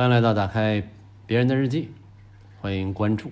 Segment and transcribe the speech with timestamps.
[0.00, 0.82] 欢迎来到打开
[1.26, 1.90] 别人的日记，
[2.58, 3.30] 欢迎关注。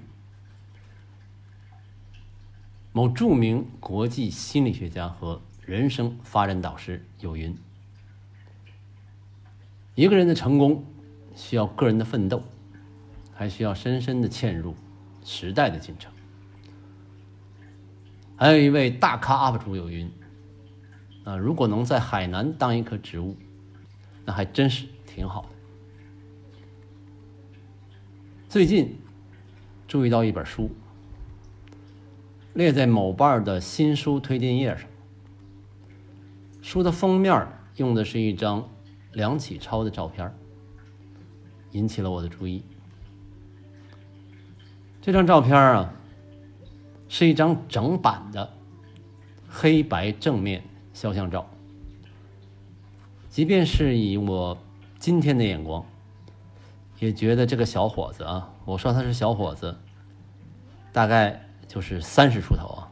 [2.92, 7.56] 某著名国际心理学家和人生发展导师有云：
[9.94, 10.84] 一个人的成功
[11.34, 12.42] 需要个人的奋斗，
[13.32, 14.74] 还需要深深的嵌入
[15.24, 16.12] 时代的进程。
[18.36, 20.12] 还有一位大咖 UP 主有云：
[21.24, 23.34] 啊，如果能在海南当一棵植物，
[24.26, 25.48] 那还真是挺好的。
[28.48, 28.96] 最近
[29.86, 30.70] 注意到一本书，
[32.54, 34.88] 列在某瓣的新书推荐页上。
[36.62, 38.66] 书的封面用的是一张
[39.12, 40.34] 梁启超的照片，
[41.72, 42.62] 引起了我的注意。
[45.02, 45.92] 这张照片啊，
[47.06, 48.50] 是一张整版的
[49.46, 51.46] 黑白正面肖像照。
[53.28, 54.56] 即便是以我
[54.98, 55.84] 今天的眼光。
[56.98, 59.76] 也觉得这个小伙子啊，我说他是小伙子，
[60.92, 62.90] 大概就是三十出头啊，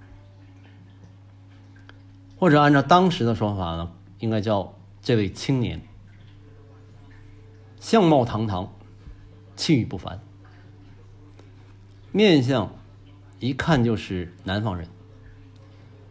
[2.39, 5.83] 或者按照当时的说法呢，应该叫这位青年，
[7.81, 8.73] 相貌堂堂，
[9.57, 10.21] 气宇不凡，
[12.13, 12.73] 面相
[13.41, 14.89] 一看就是南方人，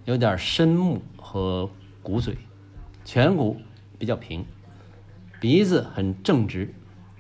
[0.04, 1.70] 有点深目和
[2.04, 2.38] 骨嘴，
[3.06, 3.62] 颧骨
[3.98, 4.46] 比较平，
[5.40, 6.74] 鼻子很正直。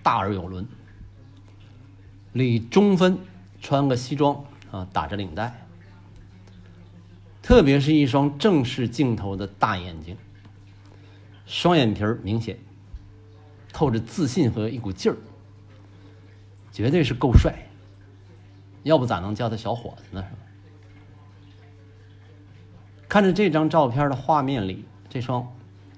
[0.05, 0.67] 大而有轮，
[2.33, 3.17] 理中分，
[3.59, 5.65] 穿个西装啊，打着领带，
[7.41, 10.15] 特别是一双正视镜头的大眼睛，
[11.47, 12.55] 双眼皮儿明显，
[13.73, 15.17] 透着自信和一股劲儿，
[16.71, 17.67] 绝对是够帅，
[18.83, 20.23] 要不咋能叫他小伙子呢？
[23.09, 25.51] 看着这张照片的画面里，这双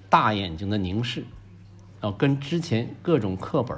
[0.09, 1.25] 大眼睛的凝视，
[1.99, 3.77] 啊，跟之前各种课本。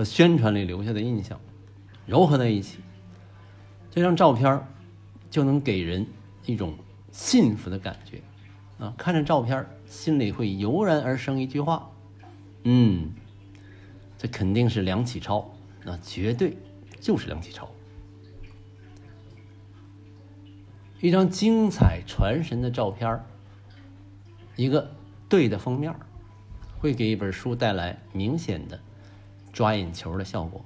[0.00, 1.38] 和宣传里留下的印象
[2.08, 2.78] 糅合在一起，
[3.90, 4.66] 这张照片
[5.30, 6.06] 就能给人
[6.46, 6.74] 一种
[7.12, 8.22] 幸福的感觉
[8.82, 8.94] 啊！
[8.96, 11.90] 看着照片，心里会油然而生一句话：
[12.62, 13.10] 嗯，
[14.16, 15.46] 这肯定是梁启超，
[15.84, 16.56] 那绝对
[16.98, 17.68] 就是梁启超。
[21.02, 23.20] 一张精彩传神的照片
[24.56, 24.90] 一个
[25.28, 25.94] 对的封面
[26.78, 28.80] 会给一本书带来明显的。
[29.52, 30.64] 抓眼球的效果，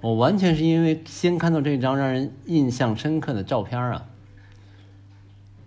[0.00, 4.06] 我完全是因为先看到这张让人印象深刻的照片啊，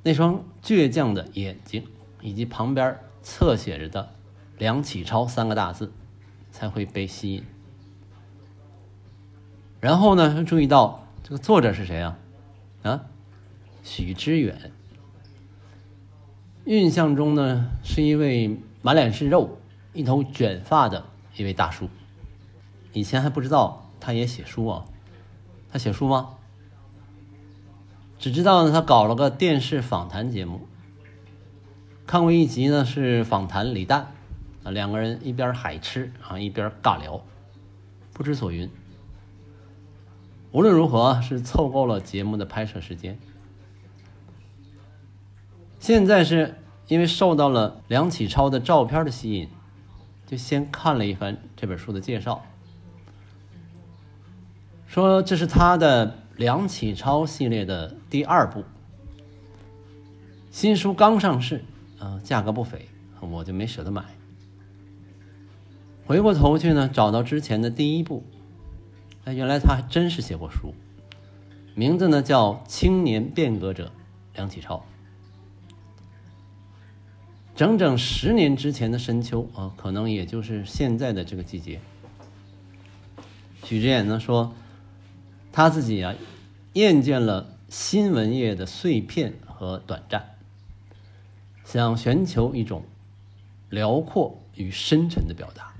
[0.04, 1.86] 那双倔强的眼睛
[2.22, 4.14] 以及旁边侧写着的
[4.60, 5.92] “梁启超”三个大字，
[6.52, 7.44] 才会被吸引。
[9.80, 12.18] 然后呢，注意到这个作者是谁啊？
[12.84, 13.06] 啊，
[13.84, 14.72] 许知远。
[16.66, 19.58] 印象中呢，是一位满脸是肉、
[19.94, 21.06] 一头卷发的。
[21.36, 21.90] 一位大叔，
[22.92, 24.86] 以前还不知道他也写书啊，
[25.72, 26.30] 他写书吗？
[28.20, 30.68] 只知道呢，他搞了个电视访谈节目，
[32.06, 34.12] 看过一集呢，是访谈李诞
[34.64, 37.22] 啊，两个人一边海吃啊，一边尬聊，
[38.14, 38.70] 不知所云。
[40.52, 43.18] 无论如何是凑够了节目的拍摄时间。
[45.80, 49.50] 现在是因为受到了梁启超的照片的吸引。
[50.34, 52.44] 就先看了一番这本书的介绍，
[54.88, 58.64] 说这是他的梁启超系列的第二部，
[60.50, 61.64] 新书刚上市，
[62.00, 62.88] 啊，价格不菲，
[63.20, 64.04] 我就没舍得买。
[66.08, 68.24] 回过头去呢，找到之前的第一部，
[69.26, 70.74] 哎，原来他还真是写过书，
[71.76, 73.92] 名字呢叫《青年变革者
[74.34, 74.78] 梁启超》。
[77.56, 81.80] 整整十年之前的深秋啊，可能也就是现在的这个季节。
[83.64, 84.56] 许知远呢说，
[85.52, 86.16] 他自己啊，
[86.74, 90.36] 厌倦了新闻业的碎片和短暂，
[91.64, 92.84] 想寻求一种
[93.70, 95.74] 辽阔与深沉的表达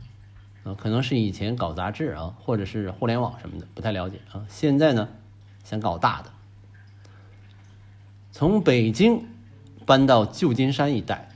[0.64, 4.46] 啊，可能是以前搞杂志啊，或者是互联网什么的，不太了解啊。
[4.48, 5.10] 现在呢，
[5.64, 6.32] 想搞大的，
[8.32, 9.26] 从北京
[9.88, 11.30] 搬到旧金山一带。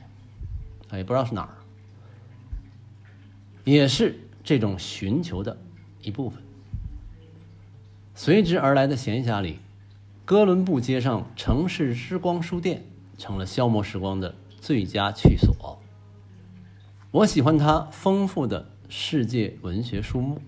[0.95, 1.57] 也不知道是哪儿，
[3.65, 5.57] 也是这种寻求的
[6.01, 6.41] 一部分。
[8.15, 9.59] 随之而来的闲暇里，
[10.23, 12.83] 哥伦布街上城市之光书店
[13.17, 15.77] 成了消磨时光的最佳去所。
[17.11, 20.41] 我喜欢它丰富的世界文学书目，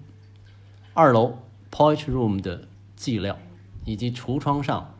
[0.93, 1.37] 二楼
[1.71, 3.35] Poetry Room 的寂寥，
[3.85, 4.95] 以及橱窗上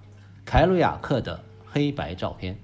[0.45, 2.57] 凯鲁亚克的黑白照片。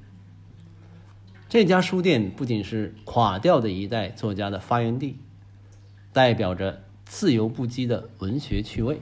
[1.48, 5.20] 这家书店不仅是垮掉的一代作家的发源地，
[6.12, 9.00] 代表着自由不羁的文学趣味，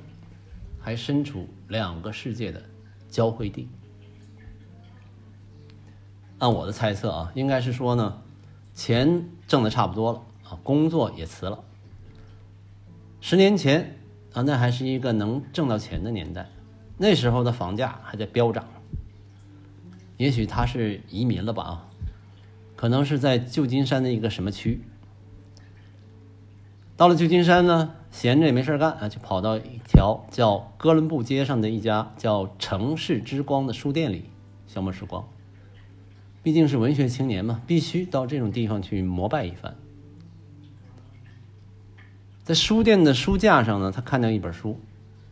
[0.80, 2.62] 还身处两个世界的
[3.10, 3.70] 交汇地。
[6.40, 8.22] 按我的猜测啊，应该是说呢，
[8.76, 11.64] 钱挣的差不多了啊，工作也辞了。
[13.22, 13.98] 十年前
[14.34, 16.50] 啊，那还是一个能挣到钱的年代，
[16.98, 18.68] 那时候的房价还在飙涨。
[20.18, 21.90] 也许他是移民了吧啊，
[22.84, 24.82] 可能是在旧金山的一个什么区。
[26.98, 34.26] 到了旧金山呢，闲着也没事干啊，就跑到一条叫哥伦布街上的一家叫“城市之光”的书店里
[34.68, 35.26] 消磨时光。
[36.44, 39.78] 毕竟是文学青年嘛，必须到这种地方去膜拜一番。
[42.44, 44.78] 在书店的书架上呢，他看到一本书，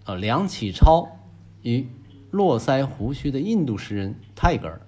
[0.06, 1.20] 啊，梁启超
[1.64, 1.86] 与
[2.30, 4.82] 络腮胡须的印度诗人泰戈尔，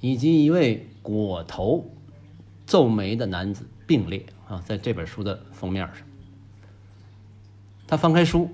[0.00, 1.88] 以及一位裹头
[2.66, 4.26] 皱眉的男子并列。
[4.48, 6.06] 啊，在这本书的封面上，
[7.86, 8.50] 他翻开书，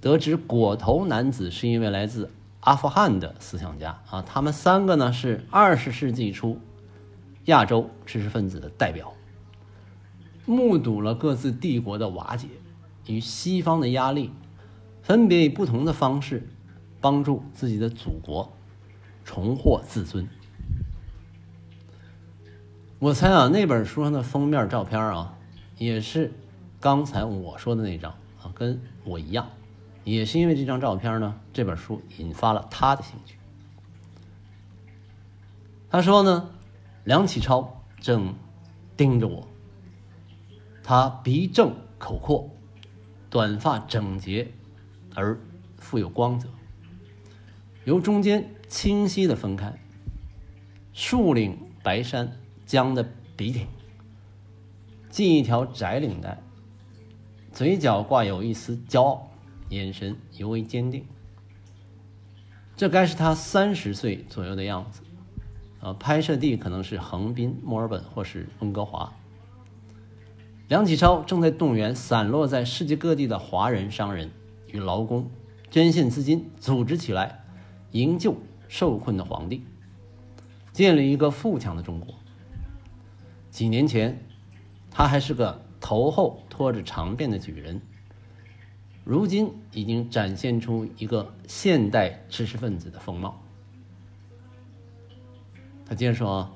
[0.00, 4.22] 得知裹头男子是一位来自阿富汗的思想家啊。
[4.22, 6.60] 他们三个呢是二十世纪初
[7.46, 9.14] 亚洲知识分子的代表，
[10.44, 12.48] 目睹了各自帝国的瓦解
[13.06, 14.32] 与西方的压力，
[15.02, 16.48] 分别以不同的方式
[17.00, 18.52] 帮助自己的祖国
[19.24, 20.28] 重获自尊。
[22.98, 25.36] 我猜啊，那本书上的封面照片啊，
[25.76, 26.32] 也是
[26.80, 28.10] 刚才我说的那张
[28.42, 29.46] 啊，跟我一样，
[30.02, 33.36] 也是因为这张照片呢，这本书引发了他的兴趣。
[35.90, 36.48] 他说呢，
[37.04, 38.34] 梁启超正
[38.96, 39.46] 盯着我，
[40.82, 42.48] 他鼻正口阔，
[43.28, 44.50] 短发整洁
[45.14, 45.38] 而
[45.76, 46.48] 富有光泽，
[47.84, 49.78] 由中间清晰的分开，
[50.94, 52.32] 竖领白衫。
[52.66, 53.66] 僵的笔挺，
[55.08, 56.42] 系一条窄领带，
[57.52, 59.30] 嘴角挂有一丝骄傲，
[59.68, 61.04] 眼神尤为坚定。
[62.76, 65.00] 这该是他三十岁左右的样子，
[65.80, 69.12] 啊，拍摄地可能是横滨、墨尔本或是温哥华。
[70.68, 74.32] 梁启超正在动员散落在世界各地的华人商人
[74.66, 75.30] 与劳工，
[75.70, 77.44] 捐献资金，组织起来
[77.92, 78.36] 营救
[78.66, 79.62] 受困的皇帝，
[80.72, 82.12] 建立一个富强的中国。
[83.56, 84.22] 几年前，
[84.90, 87.80] 他还是个头后拖着长辫的举人，
[89.02, 93.42] 如今已经展现出一个现代知识分子的风貌。
[95.86, 96.54] 他接着说：“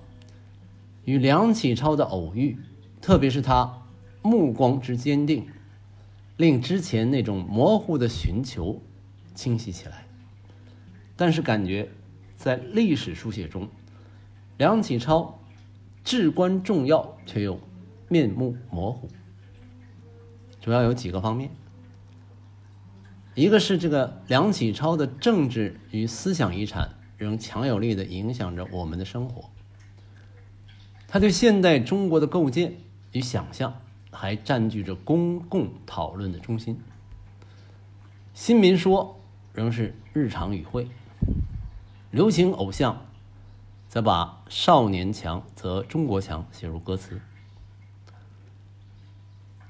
[1.06, 2.58] 与梁启超的偶遇，
[3.00, 3.82] 特别是他
[4.20, 5.48] 目光之坚定，
[6.36, 8.78] 令之前那种模糊的寻求
[9.34, 10.06] 清晰起来。
[11.16, 11.88] 但是感觉
[12.36, 13.66] 在历史书写中，
[14.58, 15.34] 梁启超。”
[16.04, 17.60] 至关重要，却又
[18.08, 19.08] 面目模糊。
[20.60, 21.50] 主要有几个方面，
[23.34, 29.50] 一个是这个梁启超的政治与思想遗产仍强有力的影响着我们的生活，
[31.08, 32.74] 他对现代中国的构建
[33.12, 33.80] 与想象
[34.10, 36.78] 还占据着公共讨论的中心。
[38.34, 39.20] 新民说
[39.52, 40.88] 仍是日常语汇，
[42.10, 43.06] 流行偶像。
[43.90, 47.20] 则把“少年强则中国强”写入歌词，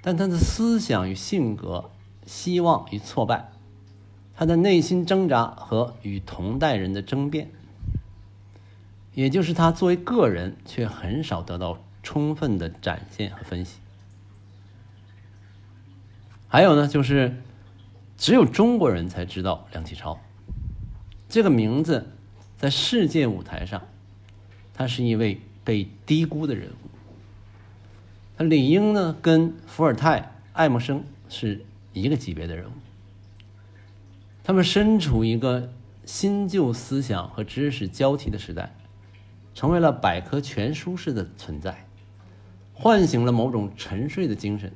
[0.03, 1.91] 但他的思想与性格、
[2.27, 3.51] 希望与挫败，
[4.35, 7.51] 他的内心挣扎和与同代人的争辩，
[9.15, 13.79] 也就是他作为个人却很少得到充分的展现和分析。
[16.47, 17.43] 还有呢，就是
[18.19, 20.21] 只有中国人才知道梁启超
[21.27, 22.13] 这个名字，
[22.59, 23.83] 在世界舞台上。
[24.81, 26.89] 他是一位被低估的人物，
[28.39, 32.73] 他理应呢跟伏尔泰、爱默生是一个级别的人物。
[34.43, 35.71] 他们身处一个
[36.07, 38.75] 新旧思想和知识交替的时代，
[39.55, 41.87] 成为了百科全书式的存在，
[42.73, 44.73] 唤醒了某种沉睡的精神。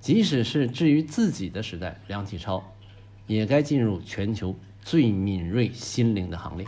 [0.00, 2.64] 即使是置于自己的时代，梁启超
[3.26, 6.66] 也该进入全球最敏锐心灵的行列。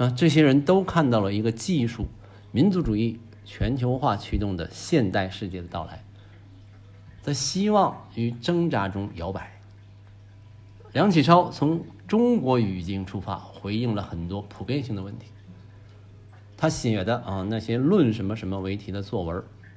[0.00, 2.08] 啊，这些人都看到了一个技术、
[2.52, 6.02] 民族主义、全球化驱动的现代世界的到来，
[7.20, 9.60] 在希望与挣扎中摇摆。
[10.94, 15.26] 梁启超从中国语境出发，回应了很多普遍性的问题。
[16.56, 19.36] 他写的啊那些论什么什么为题的作文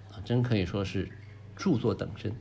[0.09, 1.11] 啊，真可以说是
[1.53, 2.33] 著作等身。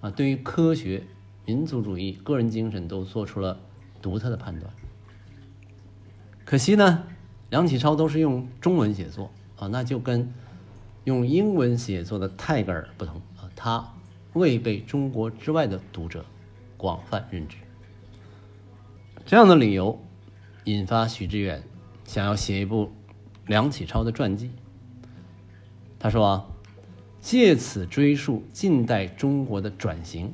[0.00, 1.02] 啊，对于科学、
[1.44, 3.58] 民族主义、个人精神都做出了
[4.00, 4.72] 独特的判断。
[6.44, 7.04] 可惜呢，
[7.50, 10.32] 梁启超都是用中文写作啊，那就跟
[11.04, 13.92] 用英文写作的泰戈尔不同啊，他
[14.34, 16.24] 未被中国之外的读者
[16.76, 17.56] 广泛认知。
[19.24, 19.98] 这样的理由
[20.64, 21.62] 引发许知远
[22.04, 22.92] 想要写一部
[23.46, 24.50] 梁启超的传记。
[25.98, 26.46] 他说啊，
[27.22, 30.30] 借此追溯近代中国的转型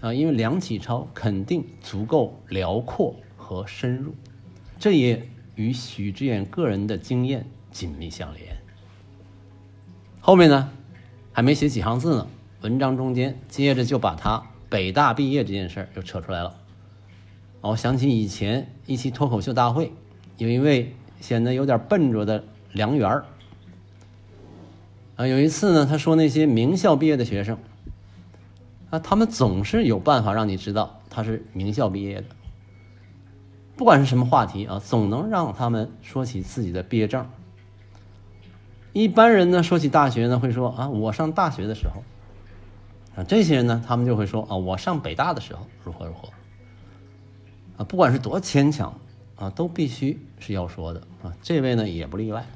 [0.00, 4.14] 啊，因为梁启超肯定足够辽阔和深入，
[4.78, 8.56] 这也与许知远个人的经验紧密相连。
[10.20, 10.70] 后面呢，
[11.32, 12.26] 还没写几行字呢，
[12.62, 16.54] 文章中间接着就把他北大毕业这件事儿又扯出来了。
[17.60, 19.92] 我想起以前一期脱口秀大会，
[20.38, 23.24] 有一位显得有点笨拙的梁园儿
[25.16, 27.58] 啊，有一次呢，他说那些名校毕业的学生
[28.90, 32.24] 啊，他们总是有办法让你知道他是名校毕业的，
[33.76, 37.26] 不管是什么话题啊，总能让他们说起自己的毕业证。
[38.92, 42.04] 一般人呢，说起大学呢，会说啊，我上大学的时候，
[43.16, 46.28] 啊，这些人呢，他们就会说啊，我上北大的时候如何如何，
[47.78, 48.94] 啊，不管是多牵强，
[49.34, 51.34] 啊，都必须是要说的啊。
[51.42, 52.46] 这位呢，也不例外。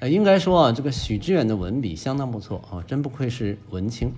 [0.00, 4.14] 哎，应该说啊，这个许知远的文笔相当不错啊，真不愧是文青，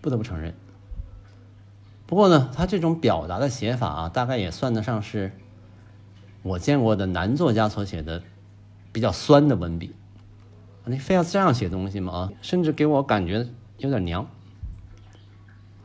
[0.00, 0.54] 不得不承认。
[2.12, 5.32] 不过呢，他这种表达的写法啊，大概也算得上是
[6.42, 8.22] 我见过的男作家所写的。
[8.92, 9.94] 比较酸的文笔，
[10.84, 12.12] 你非要这样写东西吗？
[12.12, 14.26] 啊，甚至给我感觉有点娘。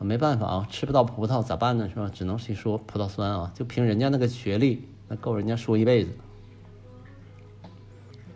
[0.00, 1.88] 没办法啊，吃不到葡萄咋办呢？
[1.88, 2.10] 是吧？
[2.12, 3.50] 只能去说葡萄酸啊。
[3.54, 6.10] 就凭人家那个学历，那够人家说一辈子。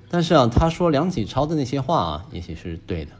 [0.09, 3.13] 但是啊，他说梁启超的那些话啊，也许是对的。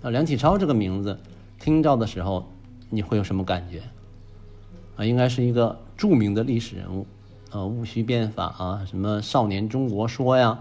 [0.00, 1.20] 啊，梁启超这个名字
[1.60, 2.50] 听到的时候，
[2.88, 3.82] 你会有什么感觉？
[4.96, 7.06] 啊，应该是一个著名的历史人物。
[7.50, 10.58] 啊，戊戌变法啊，什么少年中国说呀。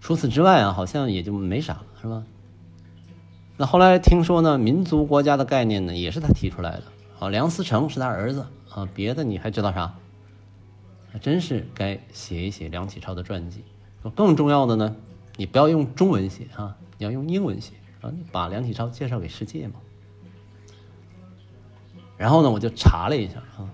[0.00, 2.24] 除此之外啊，好像也就没啥了，是吧？
[3.56, 6.82] 那后来听说呢，民族国家的概念呢，也是他提出来的。
[7.20, 9.94] 啊，梁思成是他儿子啊，别的你还知道啥？
[11.10, 13.62] 还真是该写一写梁启超的传记。
[14.14, 14.96] 更重要的呢，
[15.36, 19.74] 你不要用中文写啊，你要用英文写啊，你把梁启超介绍给世界嘛。
[22.24, 23.68] 然后呢，我就查了一下啊，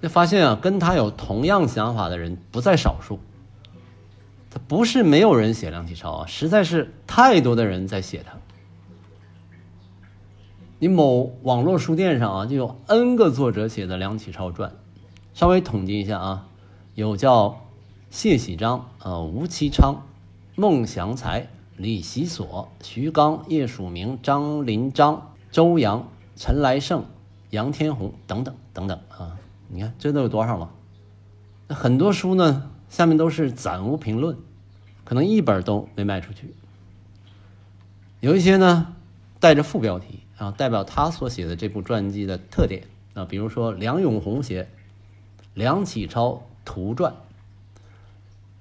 [0.00, 3.18] 就发现啊，跟他有同样想法的人不在少数。
[4.48, 8.38] 他不是没有人写梁启超啊，实在是太多的人在写他。
[10.78, 14.72] 你某网络书店上啊，就有 N 个作者写的梁启超传，
[15.34, 16.46] 稍微统计一下啊，
[16.94, 17.66] 有叫
[18.10, 20.06] 谢喜章、啊吴其昌、
[20.54, 26.08] 孟祥才、李习所、徐刚、叶曙明、张林章、周扬、
[26.38, 27.04] 陈来胜、
[27.50, 30.70] 杨天红等等等等啊，你看这都有多少了？
[31.68, 32.70] 很多书呢？
[32.88, 34.36] 下面都是暂无评论，
[35.04, 36.54] 可能一本都没卖出去。
[38.20, 38.94] 有一些呢
[39.40, 44.62] 带着副标题啊，代表他所写的这部传记的特点啊，比如说梁永红写
[45.54, 47.12] 《梁启超图传》，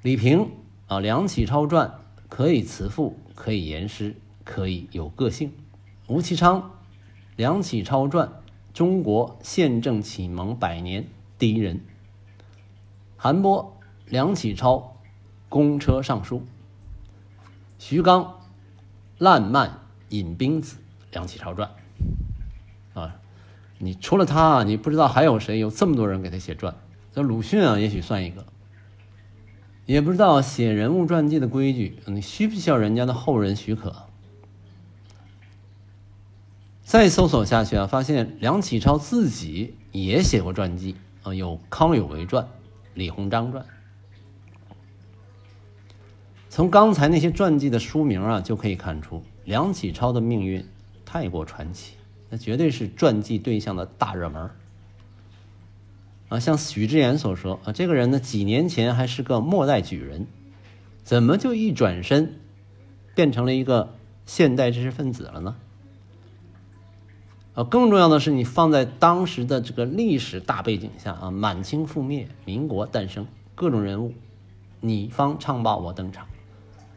[0.02, 0.50] 李平
[0.88, 1.90] 啊《梁启超传》
[2.28, 5.52] 可以辞赋，可以言诗，可以有个性。
[6.08, 6.60] 吴其昌
[7.38, 8.28] 《梁启超传》，
[8.74, 11.06] 中国宪政启蒙百年
[11.38, 11.80] 第一人。
[13.16, 13.78] 韩波。
[14.08, 14.96] 梁启超，
[15.50, 16.44] 公车上书。
[17.78, 18.40] 徐刚，
[19.18, 20.78] 烂漫引兵子，
[21.12, 21.70] 梁启超传。
[22.94, 23.18] 啊，
[23.78, 26.74] 你除了他，你不知道还有谁有这么多人给他写传？
[27.14, 28.46] 那鲁迅啊，也许算一个。
[29.86, 34.07] 也不知道写人物传记的规矩，你需不需要人家的后人许可？
[36.88, 42.48] 再搜索下去啊，发现梁启超自己也写过传记啊，有康有为传、
[42.94, 43.66] 李鸿章传。
[46.50, 50.66] 从刚才那些传记的书名啊，就可以看出梁启超的命运
[51.04, 51.96] 太过传奇，
[52.30, 54.50] 那绝对是传记对象的大热门
[56.30, 56.40] 啊。
[56.40, 60.26] 像许知远所说啊，这个人呢，几年前还是个末代举人，
[61.04, 62.40] 怎么就一转身
[63.14, 63.94] 变成了一个
[64.26, 65.58] 现代知识分子了呢？
[67.58, 74.14] 啊，更重要的是，你放在当时的这个历史大背景下啊，满清覆灭，民国诞生，各种人物，
[74.80, 76.28] 你方唱罢我登场。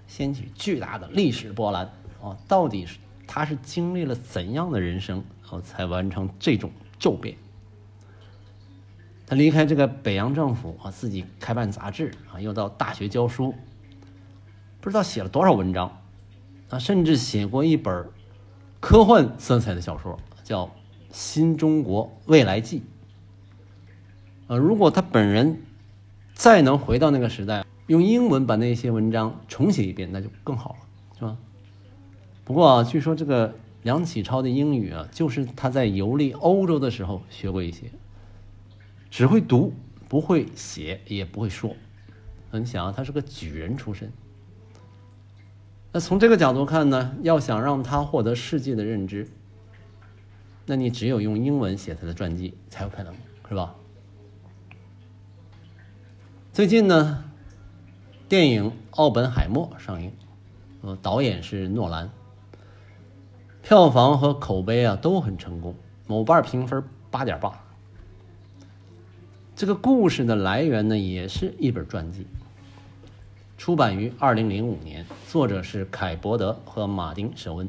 [0.06, 1.90] 掀起巨大的历史波澜
[2.22, 2.36] 啊！
[2.46, 7.38] 到底是他是经历了怎样的人生，后才完成这种骤变？
[9.26, 13.54] 他离开这个北洋政府啊，自己开办杂志啊，又到大学教书，
[14.82, 16.02] 不知道写了多少文章
[16.68, 18.10] 啊，甚至写过一本
[18.78, 20.18] 科幻色彩的小说，
[20.50, 20.66] 叫
[21.12, 22.80] 《新中国未来记》。
[24.48, 25.62] 呃，如果他本人
[26.34, 30.78] 再能回到那个时代，用英文把那些文章重写一遍，那就更好了，
[31.16, 31.36] 是吧？
[32.42, 33.54] 不过啊，据说这个
[33.84, 37.84] 梁启超的英语啊，就是他在游历欧洲的时候学过一些，
[39.08, 39.72] 只会读，
[40.08, 41.76] 不会写，也不会说。
[42.50, 44.12] 你想啊，他是个举人出身。
[45.92, 49.28] 那从这个角度看呢，要想让他获得世界的认知，
[50.70, 53.12] 那你只有用英文写他的传记才有可能，
[53.48, 53.74] 是吧？
[56.52, 57.24] 最近呢，
[58.28, 60.12] 电影《奥本海默》上映，
[60.82, 62.08] 呃，导演是诺兰，
[63.62, 65.74] 票房和口碑啊都很成功，
[66.06, 67.52] 某瓣评分八点八。
[69.56, 72.28] 这个故事的来源呢，也是一本传记。
[73.58, 77.68] 出版于二零零五年，作者是凯伯德和马丁·舍温，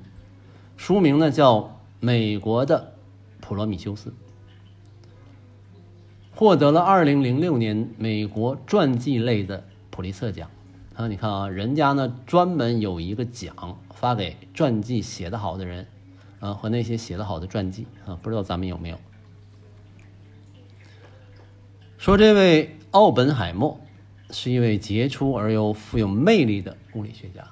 [0.78, 1.56] 书名呢叫
[2.02, 2.96] 《美国的
[3.40, 4.10] 普罗米修斯》，
[6.36, 10.50] 获得了二零零六年美国传记类的普利策奖。
[10.96, 15.88] 啊，你看啊，人家呢专门有一个奖发给传记写得好的人，
[16.42, 19.00] 啊和那些写得好的传记啊，不知道咱们有没有？
[21.98, 23.80] 说这位奥本海默。
[24.34, 27.46] 是一位杰出而又富有魅力的物理学家，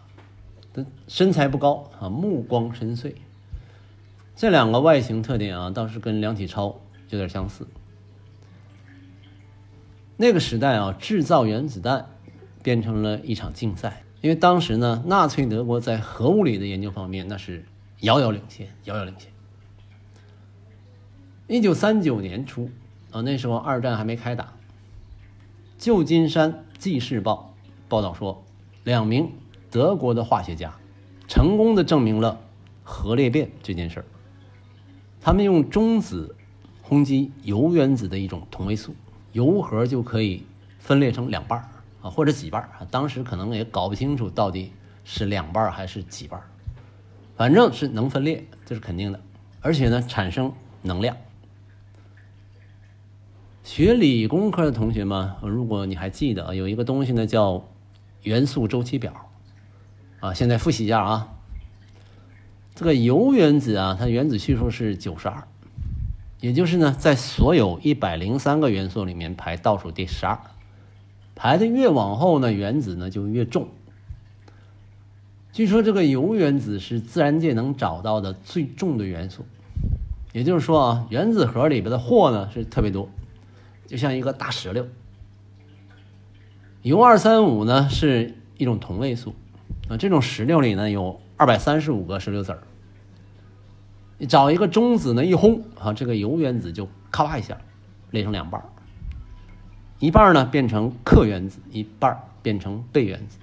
[0.73, 3.13] 他身材不高啊，目光深邃。
[4.39, 6.79] 这两个外形特点啊，倒是跟梁启超
[7.09, 7.67] 有点相似。
[10.15, 12.07] 那个时代啊，制造原子弹
[12.63, 17.65] 变成了一场竞赛，因为当时呢，纳粹德国在核物理的研究方面那是
[17.99, 19.29] 遥遥领先，遥遥领先。
[21.47, 22.71] 一九三九年初
[23.11, 24.53] 啊，那时候二战还没开打。
[25.77, 27.53] 旧金山纪事报
[27.89, 28.41] 报道说，
[28.85, 29.33] 两名
[29.69, 30.73] 德国的化学家
[31.27, 32.39] 成功的证明了
[32.85, 34.05] 核裂变这件事儿。
[35.21, 36.35] 他们用中子
[36.81, 38.95] 轰击铀原子的一种同位素，
[39.33, 40.43] 铀核就可以
[40.79, 41.59] 分裂成两半
[42.01, 42.67] 啊，或者几半。
[42.89, 44.71] 当时可能也搞不清楚到底
[45.03, 46.41] 是两半还是几半，
[47.35, 49.19] 反正是能分裂，这是肯定的。
[49.61, 50.51] 而且呢，产生
[50.81, 51.15] 能量。
[53.61, 57.67] 学理工科的同学们，如果你还记得有一个东西呢，叫
[58.23, 59.13] 元素周期表
[60.21, 60.33] 啊。
[60.33, 61.38] 现在复习一下啊，
[62.79, 65.43] 这个铀原子啊，它原子序数是九十二，
[66.39, 70.39] 也就是呢，在所有一百零三个元素里面排倒数第十二，
[71.35, 73.67] 排的越往后呢，原子呢就越重。
[75.51, 79.45] 据说这个铀原子是自然界能找到的最重的元素，
[80.31, 83.09] 也就是说啊，原子核里边的货呢是特别多。
[83.87, 84.87] 就像一个大石榴，
[86.83, 89.35] 铀二三五呢是一种同位素，
[89.89, 92.63] 啊，这种石榴里呢有二百三十五个石榴籽儿。
[94.19, 97.57] 你找一个中子呢一轰，啊，这个铀原子就咔吧一下
[98.11, 98.61] 裂成两半，
[99.97, 103.37] 一半呢变成氪原子，一半变成钡原子。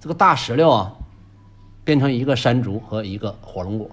[0.00, 0.92] 这个大石榴啊，
[1.84, 3.88] 变成一个山竹和一个火龙果，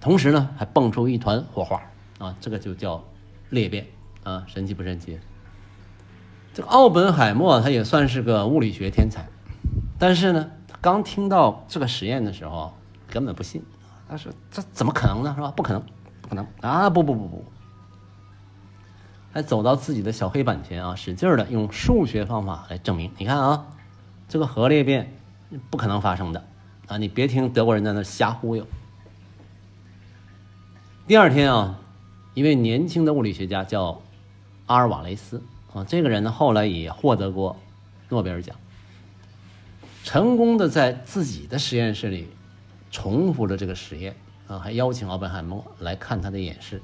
[0.00, 1.80] 同时呢还蹦出一团火花，
[2.18, 3.02] 啊，这个就叫
[3.48, 3.86] 裂变。
[4.24, 5.20] 啊，神奇不神奇？
[6.52, 9.24] 这个奥本海默他也算是个物理学天才，
[10.00, 12.74] 但是呢，刚听到这个实验的时候，
[13.08, 13.62] 根本不信。
[14.08, 15.32] 他说：“这怎么可能呢？
[15.34, 15.52] 是吧？
[15.56, 15.82] 不可能，
[16.22, 16.88] 不可能啊！
[16.88, 17.44] 不不不不，
[19.32, 23.10] 还走到自己的小黑板前啊，使劲的用数学方法来证明。
[23.18, 23.66] 你看啊，
[24.28, 25.12] 这个核裂变
[25.70, 26.44] 不可能发生的
[26.88, 26.96] 啊！
[26.96, 28.66] 你别听德国人在那瞎忽悠。
[31.06, 31.78] 第二天啊，
[32.34, 34.00] 一位年轻的物理学家叫。
[34.68, 35.40] 阿尔瓦雷斯
[35.72, 37.56] 啊，这个人呢，后来也获得过
[38.08, 38.56] 诺贝尔奖，
[40.02, 42.26] 成功的在自己的实验室里
[42.90, 46.82] 重复了这个实验啊，还邀请奥本海默来看他的演示。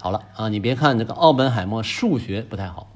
[0.00, 2.92] 好了啊，你别看这个奥本海默数学不太好，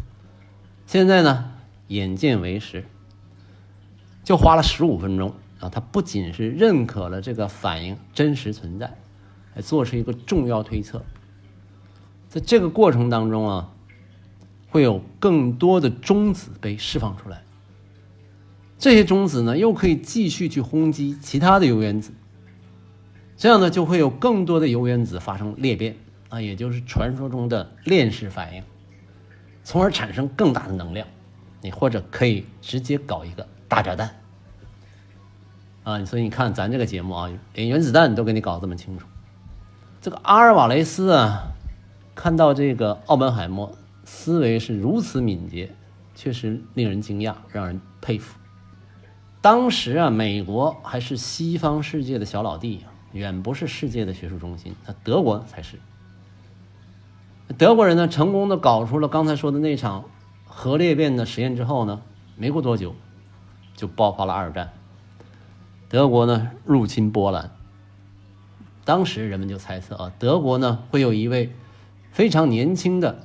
[0.87, 1.53] 现在呢
[1.87, 2.85] 眼见为实，
[4.25, 8.97] 就花了十五分钟啊，他不仅是认可了这个反应真实存在，
[9.55, 11.05] 还做出一个重要推测。
[12.29, 13.71] 在这个过程当中啊，
[14.69, 17.45] 会有更多的中子被释放出来，
[18.79, 22.13] 这些中子呢又可以继续去轰击其他的铀原子，
[23.37, 25.97] 这样呢就会有更多的铀原子发生裂变
[26.29, 28.63] 啊，也就是传说中的链式反应，
[29.65, 31.07] 从而产生更大的能量，
[31.63, 34.11] 你或者可以直接搞一个大炸弹
[35.85, 39.07] 啊，所以你看咱这个节目啊，连原子弹都给你搞这么清楚，
[40.01, 41.53] 这个阿尔瓦雷斯啊。
[42.15, 45.71] 看到这个奥本海默思维是如此敏捷，
[46.15, 48.39] 确实令人惊讶，让人佩服。
[49.47, 55.79] 当时啊，美国还是西方世界的小老弟，远不是世界的学术中心，那德国才是。
[57.57, 60.07] 德国人呢，成功的搞出了刚才说的那场
[60.47, 62.03] 核裂变的实验之后呢，
[62.35, 62.97] 没过多久
[63.77, 64.73] 就爆发了二战。
[65.89, 67.53] 德国呢入侵波兰，
[68.85, 71.55] 当时人们就猜测啊，德国呢会有一位
[72.11, 73.23] 非常年轻的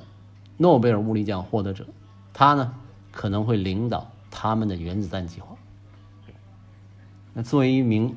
[0.56, 1.88] 诺贝尔物理奖获得者，
[2.32, 2.74] 他呢
[3.10, 5.48] 可能会领导他们的原子弹计划。
[7.34, 8.16] 那作为一名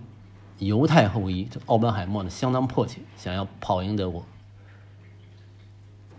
[0.59, 4.25] 犹太后裔，这奥本海默呢相当迫切，想要跑赢德国。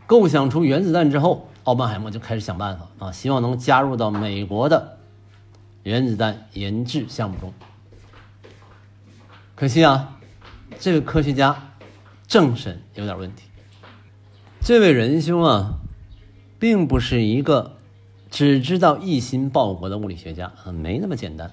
[0.07, 4.99] 构想出原子弹之后，奥本海默就开始想办法啊，希望能加入到美国的
[5.83, 7.53] 原子弹研制项目中。
[9.55, 10.19] 可惜啊，
[10.79, 11.73] 这个科学家
[12.27, 13.45] 政审有点问题。
[14.61, 15.79] 这位仁兄啊，
[16.59, 17.77] 并不是一个
[18.31, 21.53] 只知道一心报国的物理学家啊，没那么简单。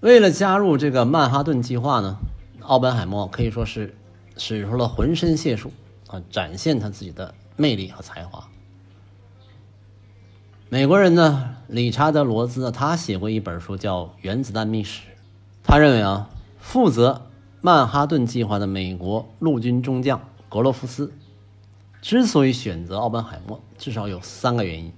[0.00, 2.16] 为了加入这个曼哈顿计划呢，
[2.60, 3.94] 奥本海默可以说是
[4.38, 5.70] 使出了浑身解数
[6.06, 8.48] 啊，展现他自己的魅力和才华。
[10.70, 15.02] 美国人呢，理查德·罗兹他写过一本书叫《原子弹秘史》，
[15.62, 17.26] 他认为啊，负责
[17.60, 21.12] 曼哈顿计划的美国陆军中将格罗夫斯
[22.00, 24.92] 之所以选择奥本海默，至少有三个原因。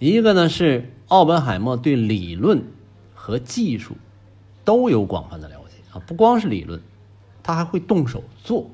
[0.00, 2.64] 一个呢是奥本海默对理论
[3.14, 3.96] 和技术。
[4.64, 6.80] 都有广泛的了解啊，不光是理论，
[7.42, 8.66] 他还会动手做。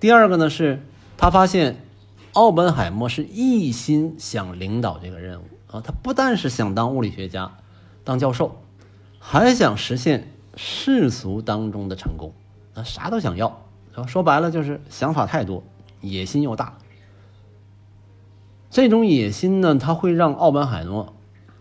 [0.00, 0.82] 第二个呢，是
[1.16, 1.84] 他发现
[2.32, 7.56] 奥本海默是一心想领导这个任务啊，他不但是想当物理学家、
[8.04, 8.60] 当教授，
[9.18, 12.32] 还想实现世俗当中的成功
[12.74, 13.62] 啊，啥都想要。
[14.06, 15.64] 说白了就是想法太多，
[16.00, 16.78] 野心又大。
[18.70, 21.12] 这种野心呢，他会让奥本海默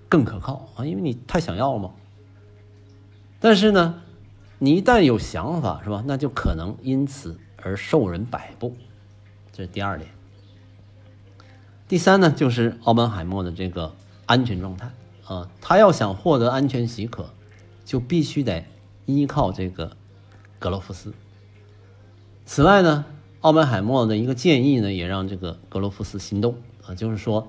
[0.07, 1.89] 更可靠啊，因为你太想要了嘛。
[3.39, 4.01] 但是呢，
[4.59, 6.03] 你一旦有想法，是吧？
[6.07, 8.75] 那就可能因此而受人摆布，
[9.51, 10.09] 这是第二点。
[11.87, 13.95] 第三呢，就是奥本海默的这个
[14.25, 14.91] 安全状态
[15.25, 17.29] 啊，他要想获得安全许可，
[17.85, 18.65] 就必须得
[19.05, 19.95] 依靠这个
[20.59, 21.13] 格罗夫斯。
[22.45, 23.05] 此外呢，
[23.41, 27.47] 奥本海默的一个建议呢，也让这个格罗夫斯心动啊，就是说，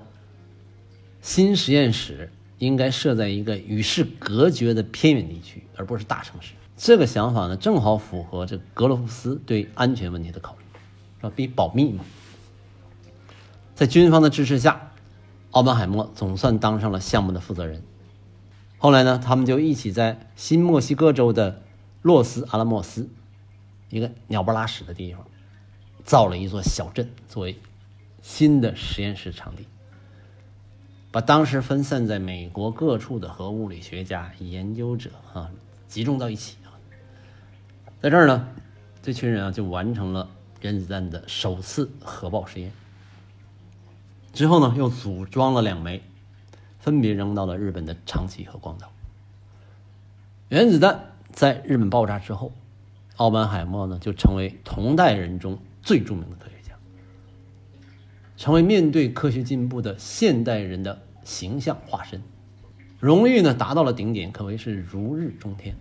[1.21, 2.31] 新实验室。
[2.59, 6.53] 应该设在一个与世隔绝的偏远地区，而不是大城市。
[6.77, 10.63] 这个想法呢，正好符合这格罗夫斯对安全问题的考虑，
[11.17, 11.31] 是吧？
[11.35, 12.05] 比保密嘛。
[13.75, 14.91] 在军方的支持下，
[15.51, 17.81] 奥本海默总算当上了项目的负责人。
[18.77, 21.61] 后来呢，他们就一起在新墨西哥州的
[22.01, 23.09] 洛斯阿拉莫斯，
[23.89, 25.25] 一个鸟不拉屎的地方，
[26.05, 27.57] 造了一座小镇作为
[28.21, 29.65] 新的实验室场地。
[31.11, 35.49] 把当时分散在美国各处的核物理学家、研究者啊
[35.87, 36.77] 集中到一起啊，
[37.99, 38.47] 在这儿呢，
[39.01, 40.29] 这群人啊就完成了
[40.61, 42.71] 原子弹的首次核爆实验。
[44.33, 46.03] 之后呢，又组装了两枚，
[46.79, 48.91] 分别扔到了日本的长崎和广岛。
[50.49, 52.51] 原子弹在日本爆炸之后，
[53.15, 56.58] 奥本海默呢就成为同代人中最著名的科学。
[58.39, 62.23] 成为面对科学进步的现代人的形象化身，
[62.97, 65.75] 荣誉呢达到了顶点，可谓是如日中天。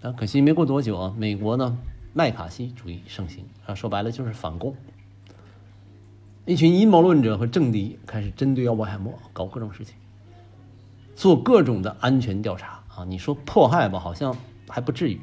[0.00, 1.76] 但可惜没过多久啊，美国呢
[2.14, 4.76] 麦卡锡主义盛行啊，说白了就是反共。
[6.46, 9.96] 一群阴谋论者和政敌开始针对奥本海默搞各种事情，
[11.16, 13.04] 做各种的安全调查啊。
[13.04, 14.36] 你说迫害吧，好像
[14.68, 15.20] 还不至于，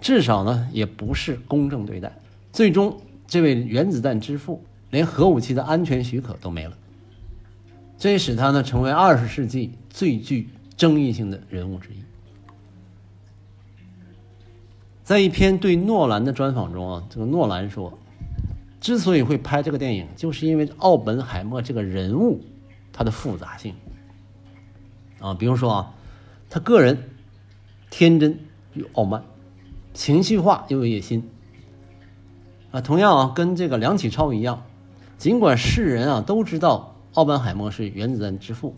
[0.00, 2.10] 至少呢也不是公正对待。
[2.50, 2.98] 最终。
[3.28, 6.76] 这位原子弹之父连核武器的安全许可都没了，
[7.98, 11.96] 这也使他呢成为二十世纪最具争议性的人物之一。
[15.04, 17.98] 在一篇对诺兰的专访中啊，这个诺兰说，
[18.80, 22.40] 之所以会拍这个电影，就是因为奥本海默这个人物
[22.92, 23.74] 他的复杂性
[25.20, 25.94] 啊，比如说啊，
[26.48, 26.96] 他个人
[27.90, 28.38] 天真
[28.72, 29.22] 又傲慢，
[29.92, 31.28] 情绪化又有野心。
[32.70, 34.62] 啊，同样啊，跟这个梁启超一样，
[35.16, 38.76] 尽管世人啊都知道奥本海默是原子弹之父，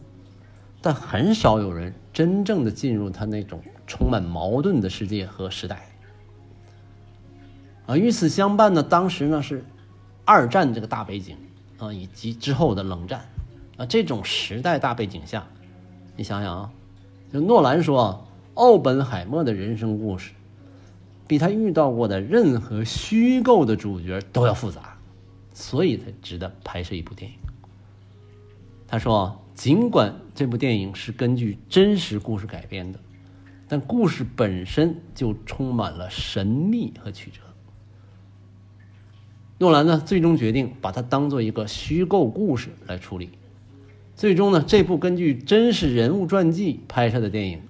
[0.81, 5.87] 但很少有人真正的进入他那种充满矛盾的世界和时代。
[7.87, 9.65] 啊，与此相伴呢，当时呢是
[10.25, 11.37] 二战这个大背景
[11.79, 13.23] 啊，以及之后的冷战
[13.77, 15.45] 啊，这种时代大背景下，
[16.15, 16.71] 你想想啊，
[17.33, 18.21] 就诺兰说啊，
[18.55, 20.31] 奥本海默的人生故事。
[21.31, 24.99] 比他遇到过的任何虚构的主角都要复杂，
[25.55, 27.37] 所以才值得拍摄一部电影。
[28.89, 32.99] 他说：“尽管这部电影是根据真实故事改编的，
[33.69, 37.43] 但故事本身就充满了神秘和曲折。
[39.59, 43.31] 诺兰呢，最终决定把它当做一个虚构故事来处理。
[44.17, 47.63] 最终呢，这部根据真实人物传记拍摄的电影，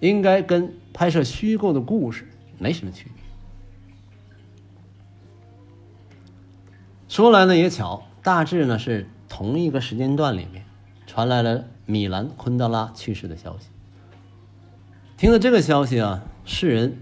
[0.00, 2.25] 应该跟拍摄虚构的故事
[2.58, 3.22] 没什么区别。
[7.08, 10.64] 说来呢也巧，大致呢是同一个时间段里面，
[11.06, 13.68] 传来了米兰昆德拉去世的消息。
[15.16, 16.98] 听了这个消息啊，世人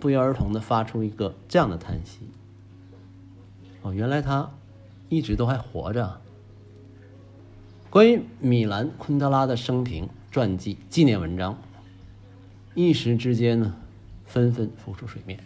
[0.00, 2.20] 不约而同的发出一个这样的叹息：
[3.82, 4.50] 哦，原来他
[5.08, 6.20] 一直都还活着。
[7.90, 11.58] 关于米兰昆德拉的生平、传记、纪念文章，
[12.74, 13.76] 一时之间呢，
[14.32, 15.38] 纷纷浮出水面。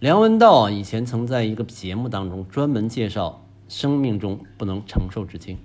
[0.00, 5.56] 梁文道啊，以前曾在一个节目当中专门介绍生命中不能承受之轻，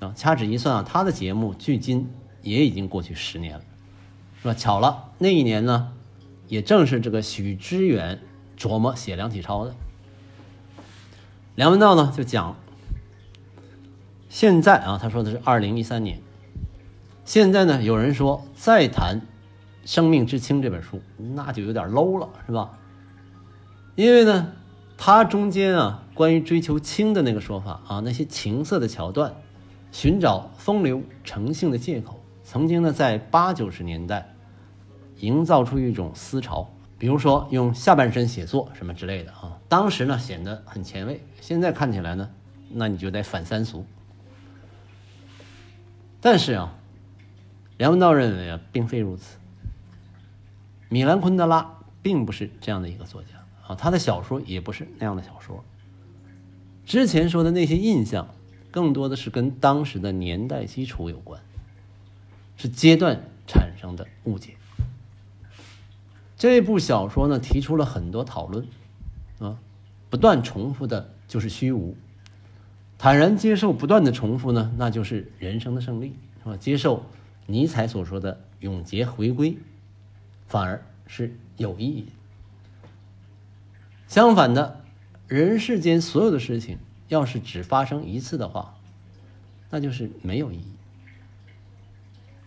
[0.00, 2.10] 啊，掐指一算啊，他的节目距今
[2.42, 3.64] 也已经过去十年了，
[4.42, 4.52] 是吧？
[4.52, 5.94] 巧了，那一年呢，
[6.46, 8.20] 也正是这个许知远
[8.58, 9.74] 琢磨写梁启超的。
[11.54, 12.54] 梁文道呢就讲，
[14.28, 16.20] 现在啊，他说的是二零一三年，
[17.24, 19.20] 现在呢有人说再谈
[19.84, 21.00] 《生命之轻》这本书，
[21.34, 22.78] 那就有点 low 了，是吧？
[23.96, 24.52] 因为呢，
[24.96, 29.34] 它中间啊，关于追求轻的那个说法啊，那些情色的桥段，
[29.90, 34.34] 寻找风流成性的借口，曾经呢，在八九十年代，
[35.20, 42.30] 营造出一种思潮，比如说用下半身写作什么之类的啊，当时呢显得很前卫，现在看起来呢，
[42.70, 43.86] 那你就得反三俗。
[46.20, 46.74] 但是啊，
[47.78, 49.37] 梁文道认为啊，并非如此。
[50.88, 53.28] 米兰昆德拉并不是这样的一个作家。
[53.66, 55.62] 啊，他的小说也不是那样的小说。
[56.86, 58.34] 之前说的那些印象，
[58.70, 61.42] 更多的是跟当时的年代基础有关，
[62.56, 64.54] 是阶段产生的误解。
[66.38, 68.66] 这部小说呢，提出了很多讨论，
[69.38, 69.58] 啊，
[70.08, 71.94] 不断重复的就是虚无，
[72.96, 76.56] 坦然接受不断的重复呢，那就是人生的胜利，是吧？
[76.56, 77.04] 接受
[77.44, 79.58] 尼采所说的永劫回归，
[80.48, 82.08] 反而是有意义。
[84.08, 84.80] 相反的，
[85.28, 88.74] 人世间所有的事情，要是只发生一次的话，
[89.70, 90.72] 那就是没有意义。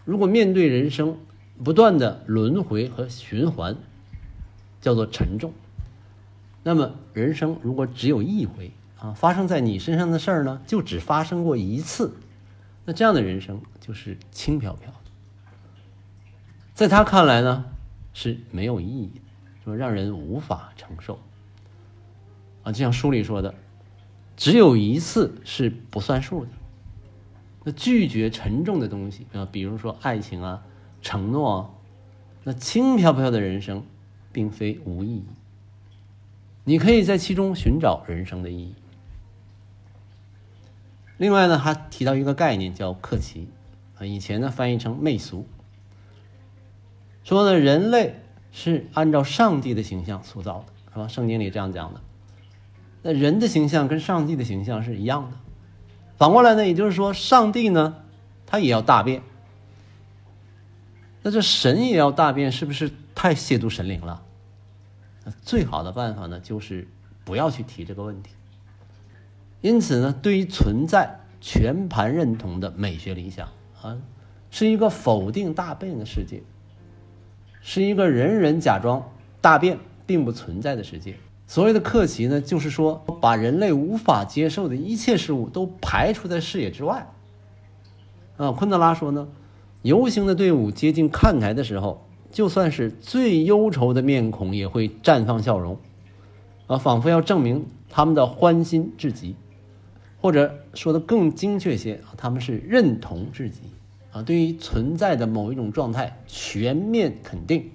[0.03, 1.17] 如果面对人生
[1.63, 3.77] 不断的轮回和循环，
[4.81, 5.53] 叫做沉重，
[6.63, 12.15] 那么人生如果只有一回啊，发生在你身上的事儿呢，就只发生过一次，
[12.85, 14.97] 那这样的人生就是轻飘飘的。
[16.73, 17.65] 在他看来呢，
[18.13, 19.21] 是没有意义的，
[19.63, 21.19] 说让人无法承受。
[22.63, 23.55] 啊，就像书里说的，
[24.37, 26.51] 只有一次是不算数的。
[27.63, 30.63] 那拒绝沉重的东西啊，比如说爱情啊、
[31.01, 31.69] 承诺啊，
[32.43, 33.83] 那轻飘飘的人生，
[34.31, 35.25] 并非无意义。
[36.63, 38.75] 你可以在其中寻找人生的意义。
[41.17, 43.47] 另外呢，还提到一个概念叫克奇，
[43.97, 45.45] 啊，以前呢翻译成媚俗，
[47.23, 48.19] 说呢人类
[48.51, 51.07] 是按照上帝的形象塑造的，是吧？
[51.07, 52.01] 圣经里这样讲的。
[53.03, 55.37] 那人的形象跟上帝的形象是一样的，
[56.17, 57.95] 反过来呢，也就是说，上帝呢，
[58.45, 59.21] 他也要大便。
[61.23, 64.23] 那这神也要大便，是不是太亵渎神灵了？
[65.41, 66.87] 最好的办法呢，就是
[67.23, 68.31] 不要去提这个问题。
[69.61, 73.47] 因此呢，对于存在全盘认同的美学理想
[73.81, 73.97] 啊，
[74.49, 76.41] 是一个否定大便的世界，
[77.61, 79.01] 是一个人人假装
[79.39, 81.15] 大便并不存在的世界。
[81.47, 87.07] 所谓的克奇呢，就是说把人类无法接受的一切事物都排除在视野之外。
[88.37, 89.27] 啊，昆德拉说呢，
[89.81, 95.77] 游行的队伍接近看台的时候，就算是最忧愁的面孔也会绽放笑容，
[96.67, 99.35] 啊，仿佛要证明他们的欢欣至极，
[100.21, 103.59] 或者说的更精确些，他们是认同至极，
[104.11, 107.71] 啊，对于存在的某一种状态全面肯定，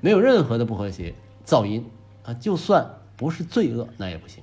[0.00, 1.84] 没有任何的不和谐噪音。
[2.22, 2.84] 啊，就算
[3.16, 4.42] 不是罪恶，那也不行。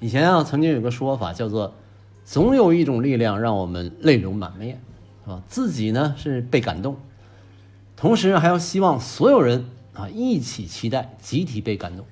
[0.00, 1.74] 以前啊，曾经有个说法叫做
[2.24, 4.80] “总有一种力量让我们泪流满面”，
[5.26, 6.96] 啊，自己呢是被感动，
[7.94, 12.06] 同时还要希望所有人啊一起期待，集体被感动，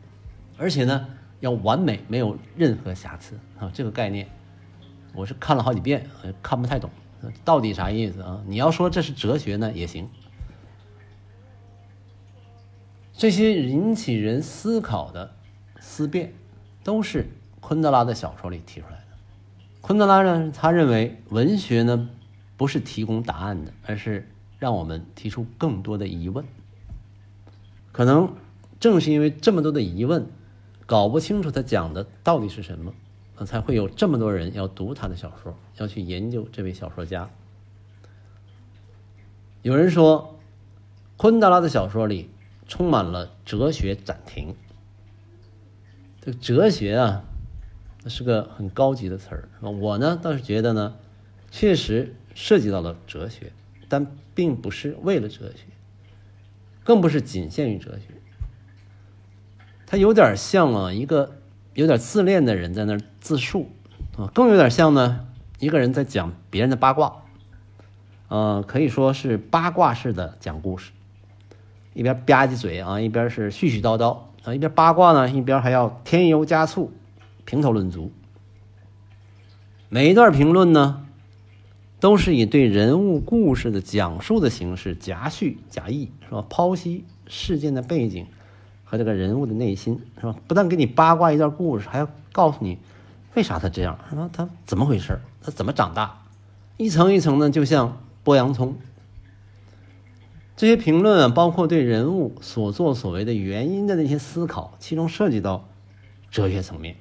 [0.58, 1.06] 而且呢
[1.40, 3.70] 要完美，没有任何瑕疵啊。
[3.72, 4.28] 这个概念，
[5.14, 6.08] 我是看了好几遍，
[6.42, 6.90] 看不太懂，
[7.44, 8.42] 到底啥意思啊？
[8.46, 10.08] 你要说这是哲学呢，也行。
[13.14, 15.34] 这些引起人思考的
[15.78, 16.32] 思辨，
[16.82, 17.28] 都是
[17.60, 19.06] 昆德拉的小说里提出来的。
[19.80, 22.08] 昆德拉呢，他认为文学呢，
[22.56, 26.44] 不是提供答案的，而是让我们提出更多的疑问。
[27.92, 28.34] 可能
[28.80, 30.26] 正是因为这么多的疑问，
[30.86, 32.92] 搞不清楚他讲的到底是什么，
[33.44, 37.28] 才会有这么多人要读他的小说，要去研究这位小说家。
[39.62, 40.38] 有人说，
[41.16, 42.30] 昆德拉的小说里
[42.68, 44.54] 充满了哲学暂停。
[46.20, 47.24] 这个哲学啊，
[48.04, 49.48] 那是个很高级的词儿。
[49.60, 50.96] 我呢倒是觉得呢，
[51.50, 53.52] 确实涉及到了哲学，
[53.88, 55.64] 但并不是为了哲学，
[56.84, 58.14] 更不是仅限于哲学。
[59.86, 61.41] 它有点像啊，一个
[61.74, 63.70] 有点自恋的人在那儿自述
[64.16, 65.26] 啊，更有点像呢，
[65.58, 67.16] 一个人在讲别人的八卦。
[68.28, 70.92] 呃，可以说是八卦式的讲故事，
[71.92, 76.90] 一边吧唧嘴啊，一边是絮絮叨叨啊，一边八卦呢，一边还要添油加醋，
[77.44, 78.10] 评头论足。
[79.90, 81.06] 每一段评论呢，
[82.00, 86.44] 都是以对人物故事的讲述的形式夹叙夹议，是吧？
[86.48, 88.26] 剖析事件的背景
[88.92, 90.36] 和这个人物的内心，是吧？
[90.46, 92.76] 不但给你八卦一段故事，还要告诉你
[93.32, 94.28] 为啥他这样，是吧？
[94.30, 95.18] 他怎么回事？
[95.40, 96.22] 他怎么长大？
[96.76, 97.96] 一层一层的，就像。
[98.24, 98.76] 剥洋葱，
[100.54, 105.68] 这些评论啊，包括对人物所作所为的原因的那些思考，其中涉及到
[106.30, 106.94] 哲学层面。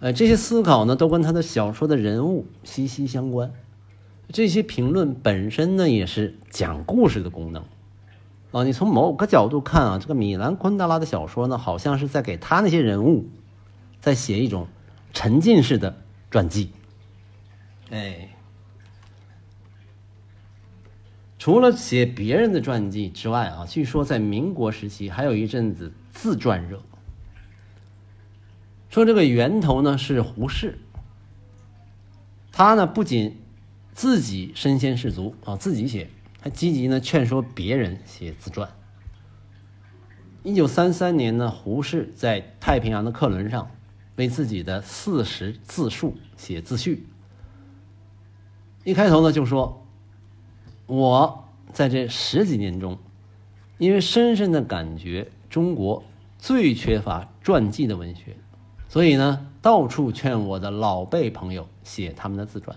[0.00, 3.52] 呃，这些思考呢，都跟他的小说的人物息息相关。
[4.30, 7.62] 这些评论本身呢，也是讲故事的功能。
[8.54, 13.28] 啊，你从某个角度看啊，这个米兰昆德拉的小说呢，好像是在给他那些人物
[14.00, 14.68] 在写一种
[15.12, 15.96] 沉浸式的
[16.30, 16.70] 传记。
[17.90, 18.28] 哎。
[21.36, 26.80] 除了写别人的传记之外啊，据说在民国时期还有一阵子自传热。
[28.88, 30.78] 说这个源头呢是胡适，
[32.52, 33.36] 他呢不仅
[33.92, 36.08] 自己身先士卒啊自己写，
[36.44, 38.68] 还积极呢劝说别人写自传。
[40.42, 43.70] 一九三三年呢，胡适在太平洋的客轮上
[44.16, 47.06] 为自己的四十自述写自序，
[48.84, 49.86] 一开头呢就说。
[50.86, 52.98] 我在这十几年中，
[53.78, 56.04] 因为深深的感觉中国
[56.38, 58.36] 最缺乏传记的文学，
[58.86, 62.76] 所以呢，到处劝我的老辈朋友写他们的自传。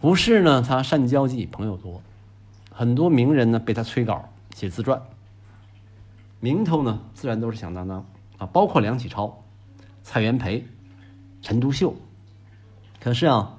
[0.00, 2.02] 胡适呢，他善交际，朋友多，
[2.70, 5.02] 很多名人呢被他催稿写自传，
[6.40, 8.06] 名头呢自然都是响当当
[8.38, 9.42] 啊，包括梁启超、
[10.02, 10.66] 蔡元培、
[11.42, 11.94] 陈独秀。
[13.00, 13.56] 可是啊，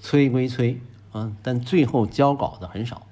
[0.00, 0.80] 催归催。
[1.12, 3.06] 啊，但最后交稿的很少。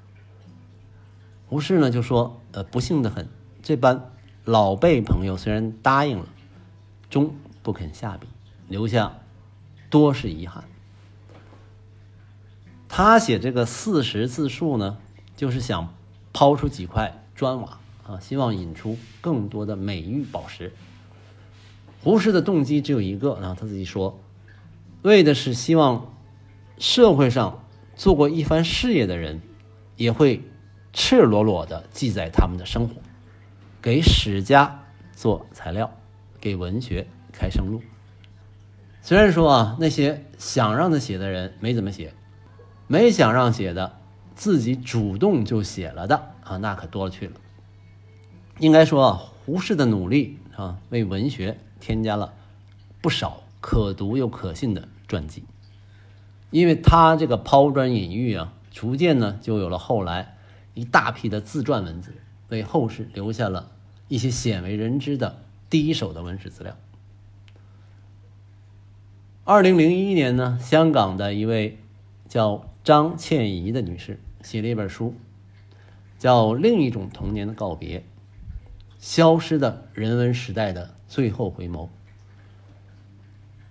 [1.49, 3.27] 胡适呢就说：“呃，不幸的很，
[3.63, 4.11] 这般
[4.45, 6.27] 老辈朋友虽然答应了，
[7.09, 8.27] 终不肯下笔，
[8.69, 9.11] 留下
[9.89, 10.63] 多是遗憾。”
[12.97, 14.99] 他写这个四十自述呢，
[15.37, 15.93] 就是想
[16.33, 20.73] 抛出几块砖瓦啊，希望引出更多的美玉宝石。
[22.05, 24.21] 胡适的动机只有一个啊，他自己说，
[25.03, 26.15] 为的是希望
[26.79, 27.65] 社会上。
[27.97, 29.43] 做过一番事业的人，
[29.97, 30.41] 也会
[30.93, 32.95] 赤裸裸的记载他们的生活，
[33.83, 34.85] 给史家
[35.17, 35.91] 做材料，
[36.41, 37.83] 给文学开生路。
[39.03, 42.15] 虽然说啊，那些想让他写的人没怎么写，
[42.87, 43.99] 没想让写的，
[44.35, 47.33] 自己主动就写了的啊，那可多了去了。
[48.59, 52.35] 应该说啊，胡适的努力啊，为文学添加了
[53.01, 55.45] 不少可读又可信的传记。
[56.51, 60.37] 因为他这个抛砖引玉啊，逐渐呢就有了后来
[60.75, 62.15] 一大批的自传文字，
[62.49, 63.73] 为后世留下了
[64.07, 66.77] 一些鲜为人知的第一手的文史资料。
[69.43, 71.79] 二零零一年呢，香港的一位
[72.35, 75.15] 叫张倩怡的女士写了一本书，
[76.19, 78.01] 叫《另一种童年的告别》，
[78.99, 81.89] 消失的人文时代的最后回眸。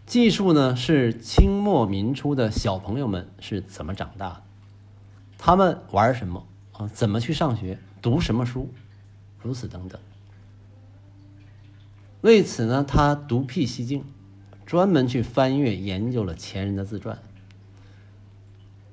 [0.06, 4.44] 记述呢是清末民初的小朋友们是怎么长大的，
[5.38, 6.88] 他们玩什么啊？
[6.88, 7.78] 怎么去上学？
[8.02, 8.70] 读什么书？
[9.42, 10.00] 如此等等。
[12.22, 14.06] 为此呢，他独辟蹊径，
[14.66, 17.22] 专门去翻阅研究了前人的自传。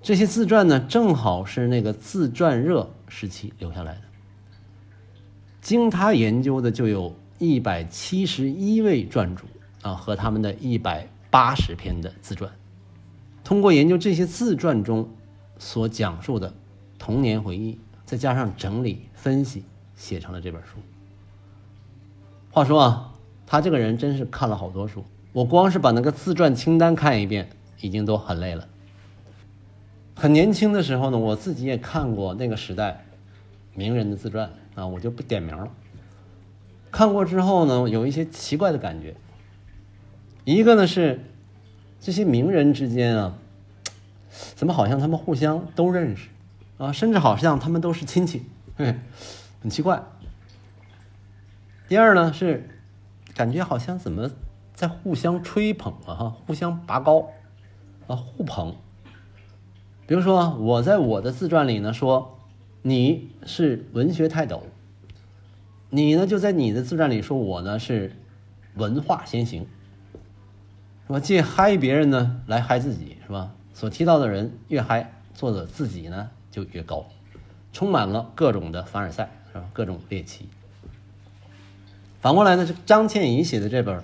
[0.03, 4.03] 这些自传呢，正好是那个自传热时期留下来的。
[5.61, 9.45] 经他研究的，就有一百七十一位传主。
[9.83, 12.53] 啊，和他们的一百八十篇的自传，
[13.43, 15.09] 通过研究这些自传中
[15.59, 16.53] 所讲述的
[16.99, 19.65] 童年回忆，再加上整理分析，
[19.97, 20.77] 写成了这本书。
[22.51, 23.15] 话说啊，
[23.47, 27.49] 他这个人真是看了好多书，我光是把那个自传清单看一遍，
[27.81, 28.69] 已经都很累了。
[30.21, 33.07] 很年轻的时候呢，我自己也看过那个时代
[33.75, 35.71] 名人的自传啊，我就不点名了。
[36.91, 39.15] 看过之后呢，有一些奇怪的感觉。
[40.45, 41.25] 一个呢是
[42.03, 43.39] 这些名人之间啊，
[44.55, 46.29] 怎么好像他们互相都认识
[46.77, 48.43] 啊，甚至好像他们都是亲戚，
[48.77, 50.03] 很奇怪。
[51.89, 52.69] 第二呢是
[53.35, 54.31] 感觉好像怎么
[54.75, 57.31] 在互相吹捧啊，哈，互相拔高
[58.07, 58.77] 啊，互捧。
[60.11, 62.41] 比如说我在我的自传里呢说
[62.83, 64.65] 你是文学泰斗，
[65.89, 68.17] 你呢就在你的自传里说我呢是
[68.75, 69.69] 文化先行。
[71.07, 71.21] 是吧？
[71.21, 73.55] 借嗨别人呢，来嗨自己，是吧？
[73.73, 77.07] 所提到的人越嗨，作者自己呢就越高，
[77.73, 79.71] 充满了各种的凡尔赛，是吧？
[79.73, 80.49] 各种猎奇。
[82.21, 84.03] 反过来呢，是张倩怡写的这本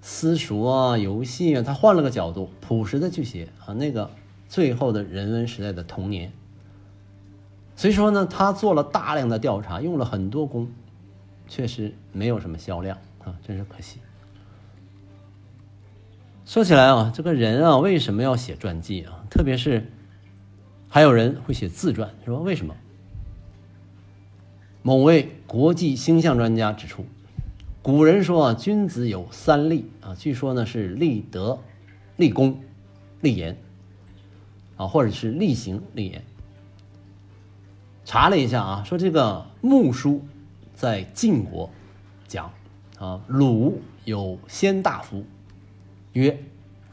[0.00, 4.10] 私塾啊、游戏啊，他换了个角度，朴实的去写啊，那个
[4.50, 6.30] 最后的人文时代的童年。
[7.76, 10.68] 所以说呢，他做了大量的调查，用了很多功，
[11.48, 14.00] 确实没有什么销量啊，真是可惜。
[16.44, 19.24] 说起来啊，这个人啊，为什么要写传记啊？
[19.30, 19.90] 特别是
[20.88, 22.38] 还有人会写自传，是吧？
[22.38, 22.74] 为什么？
[24.82, 27.06] 某位国际星象专家指出，
[27.82, 31.60] 古人说啊，君子有三立啊，据说呢是立德、
[32.16, 32.60] 立功、
[33.20, 33.56] 立言
[34.80, 36.24] 啊，或者是立行、立言。
[38.06, 40.24] 查了一下啊，说这个穆书
[40.74, 41.68] 在晋国
[42.26, 42.50] 讲
[42.98, 45.22] 啊，鲁有先大夫。
[46.14, 46.42] 曰：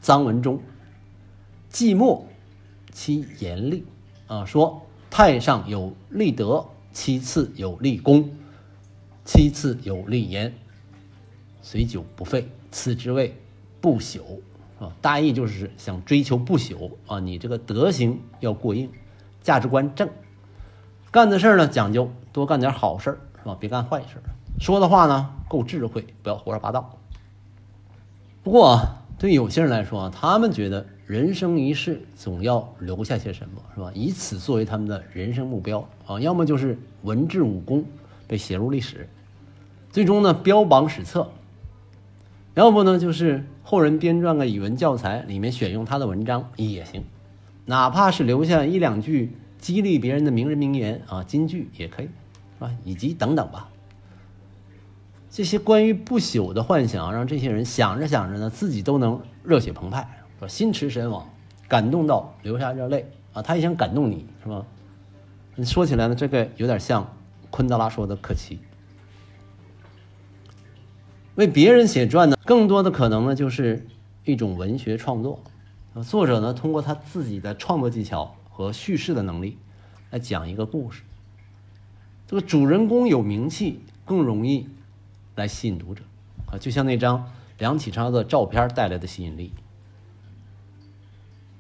[0.03, 0.59] 臧文中，
[1.69, 2.27] 季末，
[2.91, 3.85] 其严厉
[4.27, 4.43] 啊。
[4.43, 8.29] 说太上有立德，其次有立功，
[9.23, 10.53] 其次有立言，
[11.61, 13.33] 虽久不废，此之谓
[13.79, 14.21] 不朽
[14.79, 14.91] 啊。
[15.01, 17.19] 大意就是想追求不朽啊。
[17.19, 18.89] 你这个德行要过硬，
[19.41, 20.09] 价值观正，
[21.11, 23.57] 干的事儿呢讲究多干点好事儿是吧？
[23.59, 24.23] 别干坏事儿。
[24.59, 26.97] 说的话呢够智慧，不要胡说八道。
[28.43, 28.79] 不过。
[29.19, 33.91] 对有些人来说，他们觉得人生一世总要留下些什么，是吧？
[33.95, 37.83] 以此作为他们的人生目标啊，要么就是文治武功
[38.27, 39.09] 被写入历史，
[39.89, 41.31] 最终呢标榜史册；
[42.53, 47.03] 要不呢就是后人编撰个语文教材，里面选用他的文章也行，
[47.65, 52.71] 哪怕是留下一两句激励别人的名人名言啊、金句也可以，是吧？
[52.85, 53.67] 以及等等吧。
[55.29, 60.07] 这些关于不朽的幻想，让这些人想着想着呢，自己都能热血澎湃，
[60.39, 61.27] 说心驰神往，
[61.67, 63.41] 感动到流下热泪啊！
[63.41, 64.65] 他也想感动你，是吧？
[65.65, 67.05] 说起来呢，这个有点像
[67.49, 68.59] 昆德拉说的可奇。
[71.37, 73.85] 为别人写传呢，更多的可能呢，就是
[74.25, 75.39] 一种文学创作。
[76.03, 79.59] 作者呢，通过他自己的创作技巧和叙事的能力，
[80.09, 81.03] 来讲一个故事。
[82.25, 84.67] 这个主人公有名气，更容易。
[85.35, 86.01] 来吸引读者，
[86.47, 89.53] 啊，就像那张梁启超的照片带来的吸引力。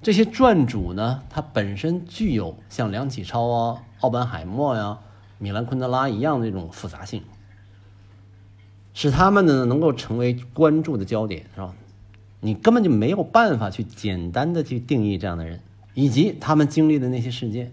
[0.01, 4.97] 这些传主呢，它本身具有像梁启超啊、奥本海默呀、
[5.37, 7.21] 米兰昆德拉一样的这种复杂性，
[8.99, 11.75] 使他们呢能够成为关注的焦点，是吧？
[12.39, 15.59] 你根本就没有办法去简单的去定义这样的人，
[15.93, 17.71] 以及他们经历的那些事件，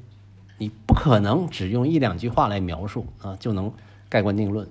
[0.58, 3.72] 你不可能只用一两句话来描述啊就能
[4.10, 4.68] 盖棺定论。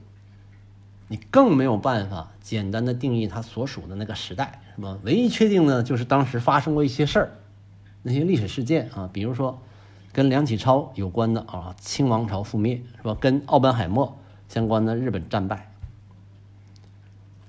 [1.08, 5.00] 你更没有办法简单的定义他所属的那个时代，是吧？
[5.02, 7.32] 唯一确定的就是当时发生过一些事儿，
[8.04, 9.60] 那些历史事件啊，比如说
[10.12, 13.18] 跟梁启超有关的啊，清王朝覆灭，是吧？
[13.20, 15.73] 跟奥本海默相关的日本战败。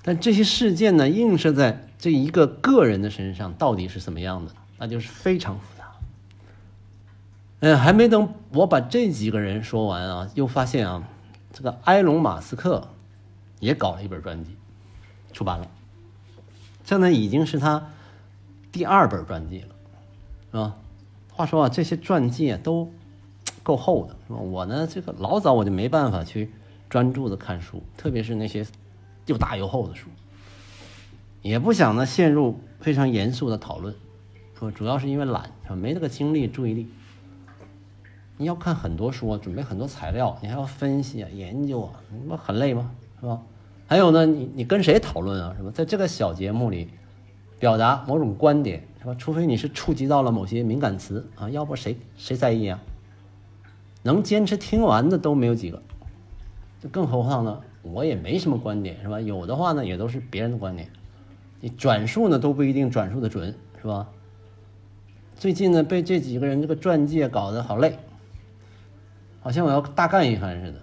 [0.04, 4.52] 但这些事件呢，映射在这一个个人的身上，到底是什么样的？
[4.78, 5.84] 那就是非常复杂。
[7.60, 11.02] 嗯，还没等我把这几个人说完啊，又发现啊，
[11.52, 12.86] 这个埃隆·马斯克。
[13.60, 14.50] 也搞了一本传记，
[15.32, 15.66] 出版了。
[16.84, 17.82] 这呢已经是他
[18.70, 19.68] 第二本传记了，
[20.50, 20.76] 是吧？
[21.32, 22.92] 话说啊，这些传记啊都
[23.62, 24.38] 够厚的，是吧？
[24.38, 26.52] 我呢，这个老早我就没办法去
[26.90, 28.66] 专注的看书，特别是那些
[29.26, 30.08] 又大又厚的书，
[31.42, 33.94] 也不想呢陷入非常严肃的讨论，
[34.58, 35.74] 说主要是因为懒，说？
[35.74, 36.88] 没那个精力、注意力。
[38.36, 42.90] 你要看很多书，准备很多材料，你还要分析啊、研究啊，你不很累吗？
[43.20, 43.40] 是吧？
[43.86, 45.54] 还有呢，你你跟谁讨论啊？
[45.56, 45.70] 是吧？
[45.72, 46.88] 在这个小节目里，
[47.60, 49.14] 表达某种观点，是吧？
[49.14, 52.80] 除非你是触及到了某些敏感词啊，要不谁谁在意啊？
[54.02, 55.80] 能坚持听完的都没有几个，
[56.82, 57.60] 就更何况呢？
[57.84, 59.20] 我也没什么观点，是吧？
[59.20, 60.88] 有的话呢，也都是别人的观点，
[61.60, 64.08] 你转述呢都不一定转述的准，是吧？
[65.36, 67.98] 最近呢，被这几个人这个传记搞得好累，
[69.40, 70.78] 好像我要大干一番似的。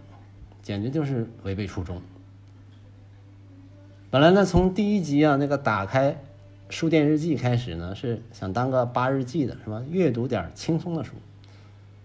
[0.62, 2.00] 简直就是违背初衷，
[4.12, 6.16] 本来呢，从第一集啊那个打开
[6.70, 9.82] 书店日记开始呢，是想当个八日记的，是吧？
[9.90, 11.14] 阅读点轻松的书，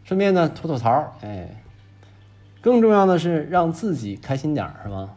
[0.05, 1.63] 顺便呢吐吐槽，哎，
[2.67, 5.09] 更重要的是让自己开心点儿是吧？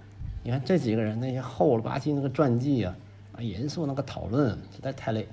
[0.43, 2.95] 你看这几个人那些厚了吧唧那个传记啊，
[3.35, 5.27] 啊，严肃那个讨论，实在太累。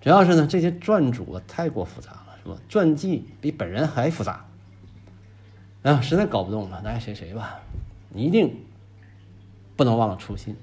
[0.00, 2.56] 主要是呢，这些传主太过复杂了，是吧？
[2.70, 4.46] 传记比本人还复杂，
[5.82, 7.60] 啊，实在搞不懂了，爱谁谁吧。
[8.08, 8.56] 你一定
[9.76, 10.56] 不能忘了初心。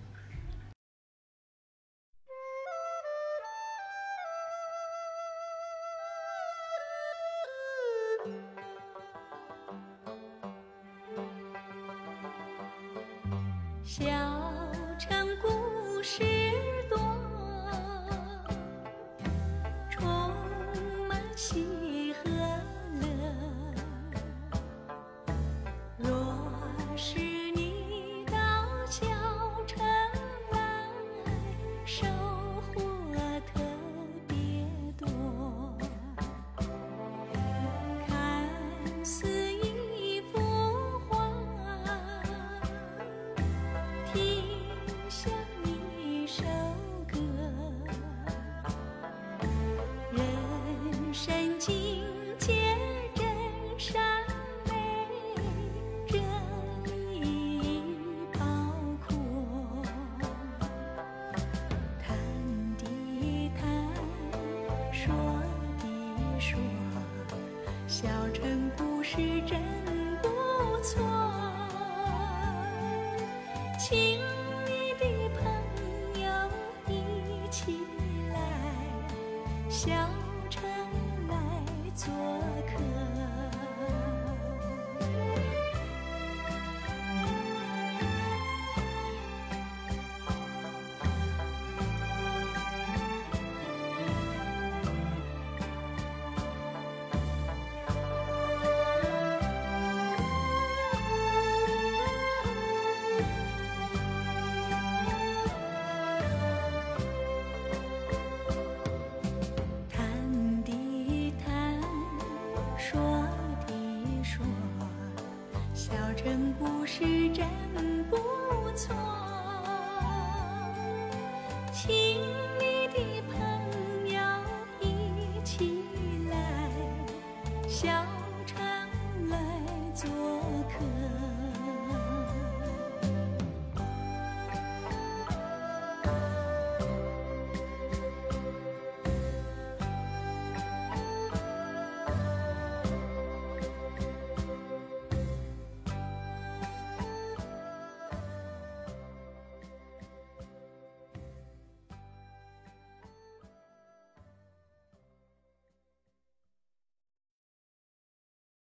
[79.75, 80.24] 小